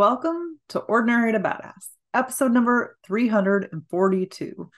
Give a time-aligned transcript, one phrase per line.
[0.00, 4.70] Welcome to Ordinary to Badass, episode number 342.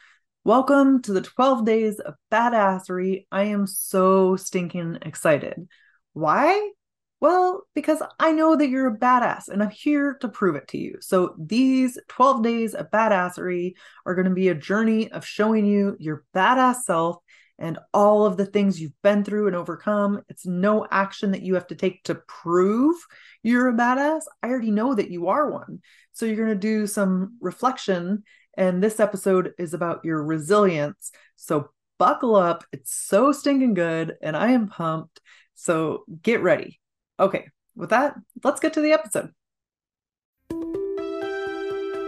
[0.43, 3.27] Welcome to the 12 days of badassery.
[3.31, 5.69] I am so stinking excited.
[6.13, 6.73] Why?
[7.21, 10.79] Well, because I know that you're a badass and I'm here to prove it to
[10.79, 10.97] you.
[11.01, 15.95] So, these 12 days of badassery are going to be a journey of showing you
[16.01, 17.19] your badass self
[17.63, 20.21] and all of the things you've been through and overcome.
[20.29, 22.97] It's no action that you have to take to prove
[23.43, 24.23] you're a badass.
[24.43, 25.81] I already know that you are one.
[26.13, 28.25] So, you're going to do some reflection.
[28.59, 31.11] And this episode is about your resilience.
[31.37, 32.65] So, buckle up.
[32.73, 34.17] It's so stinking good.
[34.21, 35.21] And I am pumped.
[35.55, 36.81] So, get ready
[37.23, 39.31] Okay, with that, let's get to the episode.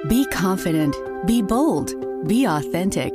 [0.09, 3.15] Be confident, be bold, be authentic,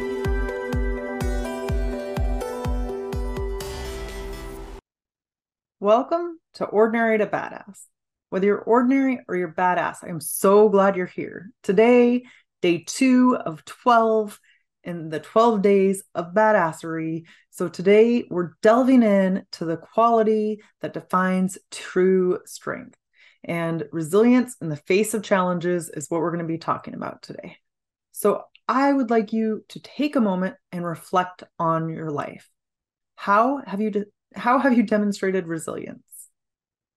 [5.91, 7.81] Welcome to Ordinary to Badass.
[8.29, 11.51] Whether you're ordinary or you're badass, I'm so glad you're here.
[11.63, 12.23] Today,
[12.61, 14.39] day two of 12
[14.85, 17.25] in the 12 days of badassery.
[17.49, 22.97] So today we're delving in to the quality that defines true strength.
[23.43, 27.21] And resilience in the face of challenges is what we're going to be talking about
[27.21, 27.57] today.
[28.13, 32.49] So, I would like you to take a moment and reflect on your life.
[33.17, 34.05] How have you
[34.35, 36.03] how have you demonstrated resilience?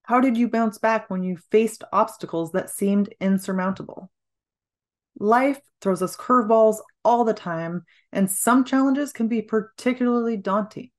[0.05, 4.11] How did you bounce back when you faced obstacles that seemed insurmountable?
[5.19, 10.91] Life throws us curveballs all the time, and some challenges can be particularly daunting.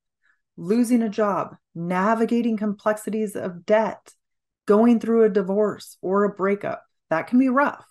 [0.57, 4.13] Losing a job, navigating complexities of debt,
[4.65, 6.83] going through a divorce or a breakup.
[7.09, 7.85] That can be rough.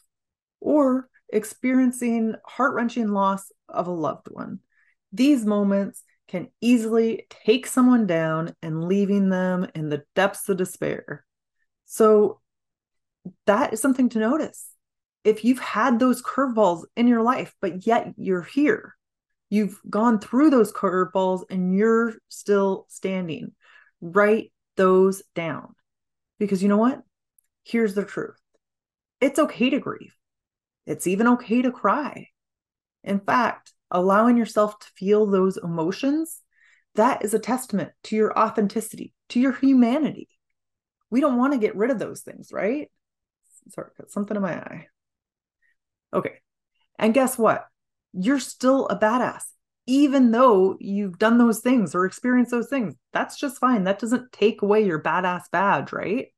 [0.61, 4.61] Or experiencing heart wrenching loss of a loved one.
[5.13, 11.25] These moments can easily take someone down and leaving them in the depths of despair.
[11.85, 12.41] So,
[13.47, 14.69] that is something to notice.
[15.25, 18.95] If you've had those curveballs in your life, but yet you're here,
[19.49, 23.53] you've gone through those curveballs and you're still standing,
[24.01, 25.75] write those down.
[26.39, 27.03] Because you know what?
[27.63, 28.39] Here's the truth
[29.21, 30.15] it's okay to grieve,
[30.87, 32.29] it's even okay to cry.
[33.03, 36.41] In fact, allowing yourself to feel those emotions,
[36.97, 40.29] that is a testament to your authenticity, to your humanity.
[41.11, 42.91] We don't want to get rid of those things, right?
[43.71, 44.89] Sorry, got something in my eye.
[46.13, 46.41] Okay.
[46.99, 47.67] And guess what?
[48.13, 49.43] You're still a badass,
[49.87, 52.95] even though you've done those things or experienced those things.
[53.13, 53.85] That's just fine.
[53.85, 56.29] That doesn't take away your badass badge, right?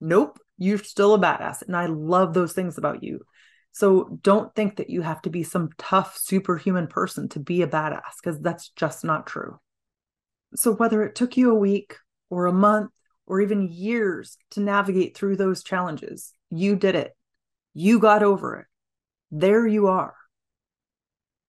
[0.00, 1.62] Nope, you're still a badass.
[1.62, 3.20] And I love those things about you.
[3.72, 7.66] So don't think that you have to be some tough, superhuman person to be a
[7.66, 9.58] badass, because that's just not true.
[10.54, 11.96] So whether it took you a week
[12.28, 12.90] or a month
[13.26, 17.16] or even years to navigate through those challenges, you did it.
[17.74, 18.66] You got over it.
[19.30, 20.14] There you are.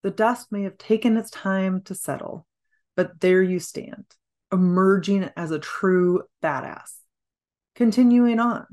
[0.03, 2.45] The dust may have taken its time to settle,
[2.95, 4.05] but there you stand,
[4.51, 6.91] emerging as a true badass
[7.75, 8.65] continuing on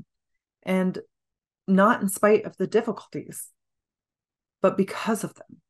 [0.63, 0.99] and
[1.69, 3.47] not in spite of the difficulties,
[4.61, 5.61] but because of them.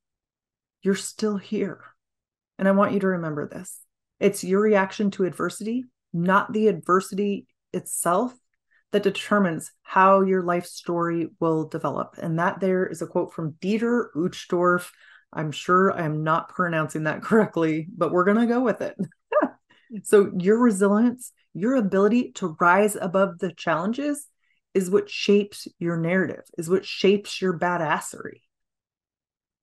[0.82, 1.82] You're still here.
[2.58, 3.82] And I want you to remember this
[4.20, 8.34] it's your reaction to adversity, not the adversity itself,
[8.92, 12.16] that determines how your life story will develop.
[12.18, 14.90] And that there is a quote from Dieter Uchtdorf.
[15.32, 18.96] I'm sure I am not pronouncing that correctly, but we're going to go with it.
[20.04, 24.28] so, your resilience your ability to rise above the challenges
[24.74, 28.42] is what shapes your narrative, is what shapes your badassery.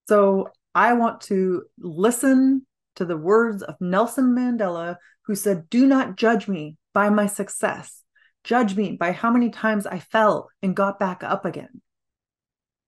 [0.08, 6.16] So I want to listen to the words of Nelson Mandela, who said, Do not
[6.16, 8.02] judge me by my success.
[8.44, 11.80] Judge me by how many times I fell and got back up again.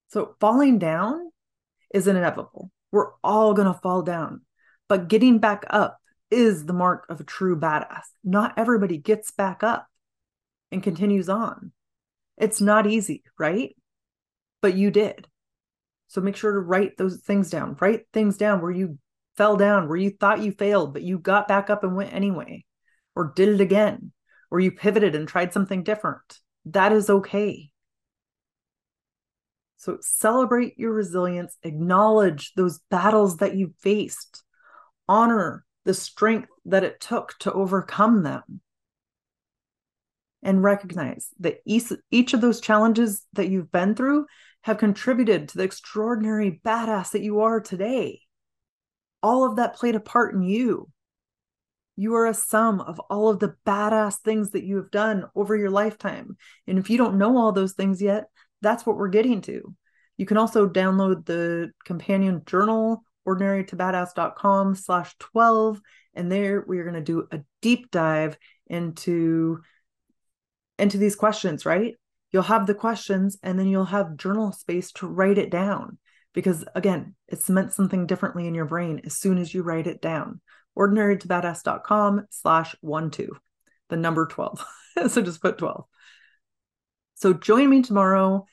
[0.09, 1.31] So falling down
[1.93, 2.71] is inevitable.
[2.93, 4.43] We're all going to fall down,
[4.89, 5.99] but getting back up
[6.31, 8.05] is the mark of a true badass.
[8.25, 9.87] Not everybody gets back up
[10.71, 11.73] and continues on.
[12.41, 13.75] It's not easy, right?
[14.63, 15.27] But you did.
[16.07, 17.77] So make sure to write those things down.
[17.81, 18.99] Write things down where you
[19.37, 22.65] fell down, where you thought you failed, but you got back up and went anyway,
[23.15, 24.13] or did it again,
[24.51, 26.41] or you pivoted and tried something different.
[26.65, 27.71] That is okay.
[29.77, 34.43] So celebrate your resilience, acknowledge those battles that you faced,
[35.09, 38.61] honor the strength that it took to overcome them.
[40.43, 44.27] And recognize that each, each of those challenges that you've been through
[44.63, 48.21] have contributed to the extraordinary badass that you are today.
[49.23, 50.89] All of that played a part in you.
[51.97, 55.57] You are a sum of all of the badass things that you have done over
[55.57, 56.37] your lifetime.
[56.69, 58.27] And if you don't know all those things yet,
[58.63, 59.75] that's what we're getting to.
[60.17, 65.81] You can also download the companion journal, ordinarytobadass.com slash 12.
[66.15, 68.39] And there we are going to do a deep dive
[68.69, 69.63] into,
[70.79, 71.95] into these questions, right?
[72.31, 75.99] You'll have the questions and then you'll have journal space to write it down.
[76.35, 80.01] Because again, it's meant something differently in your brain as soon as you write it
[80.01, 80.41] down
[80.79, 83.37] ordinarytobadass.com slash one two,
[83.89, 84.65] the number 12.
[85.09, 85.85] so just put 12.
[87.15, 88.47] So join me tomorrow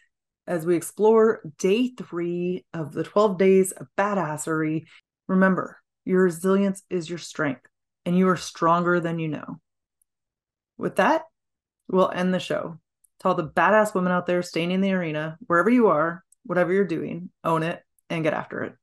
[0.47, 4.85] as we explore day three of the 12 days of badassery.
[5.27, 7.67] Remember, your resilience is your strength,
[8.05, 9.59] and you are stronger than you know.
[10.77, 11.23] With that,
[11.87, 12.79] we'll end the show.
[13.19, 16.73] To all the badass women out there staying in the arena, wherever you are, whatever
[16.73, 18.75] you're doing, own it and get after it.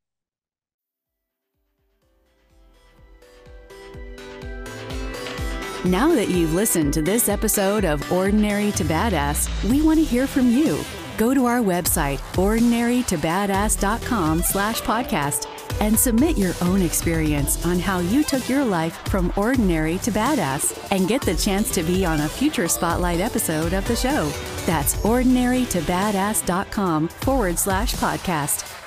[5.85, 10.29] Now that you've listened to this episode of Ordinary to Badass, we want to hear
[10.29, 10.79] from you.
[11.19, 15.49] Go to our website, ordinarytobadass.com slash podcast,
[15.81, 20.79] and submit your own experience on how you took your life from ordinary to badass
[20.93, 24.31] and get the chance to be on a future spotlight episode of the show.
[24.67, 28.82] That's ordinarytobadass.com forward slash podcast.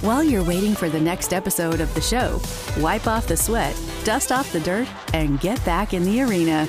[0.00, 2.40] While you're waiting for the next episode of the show,
[2.80, 6.68] wipe off the sweat, dust off the dirt, and get back in the arena.